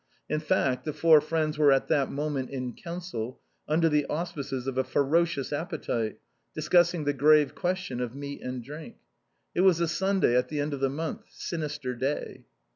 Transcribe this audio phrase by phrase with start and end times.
[0.27, 4.75] In fact, the four friends were at that moment in council, under the auspices of
[4.75, 6.17] a ferocious appetite,
[6.55, 8.95] discussing the grave question of meat and drink.
[9.53, 12.45] It was a Sunday at the end of the month— sinister day.